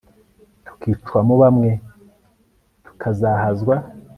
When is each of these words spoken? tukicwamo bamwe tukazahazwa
tukicwamo 0.65 1.33
bamwe 1.41 1.71
tukazahazwa 2.85 3.75